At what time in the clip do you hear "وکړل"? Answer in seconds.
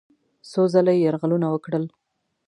1.49-1.85